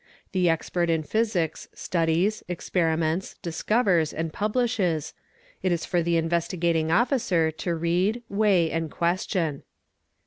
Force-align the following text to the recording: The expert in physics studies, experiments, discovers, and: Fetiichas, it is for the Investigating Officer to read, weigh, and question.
The 0.31 0.49
expert 0.49 0.89
in 0.89 1.03
physics 1.03 1.67
studies, 1.75 2.41
experiments, 2.47 3.35
discovers, 3.43 4.13
and: 4.13 4.33
Fetiichas, 4.33 5.13
it 5.61 5.71
is 5.71 5.85
for 5.85 6.01
the 6.01 6.17
Investigating 6.17 6.91
Officer 6.91 7.51
to 7.51 7.75
read, 7.75 8.23
weigh, 8.27 8.71
and 8.71 8.89
question. 8.89 9.61